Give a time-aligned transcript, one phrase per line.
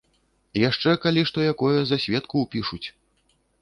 [0.69, 2.85] Яшчэ, калі што якое, за сведку ўпішуць.